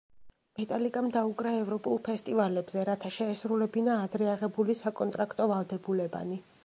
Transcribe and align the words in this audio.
მეტალიკამ 0.59 1.09
დაუკრა 1.17 1.51
ევროპულ 1.57 1.99
ფესტივალებზე, 2.07 2.87
რათა 2.89 3.11
შეესრულებინა 3.17 3.99
ადრე 4.07 4.31
აღებული 4.33 4.77
საკონტრაქტო 4.81 5.49
ვალდებულებანი. 5.53 6.41